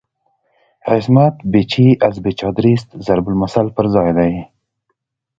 [0.95, 4.31] "عصمت بی چه از بی چادریست" ضرب المثل پر ځای دی.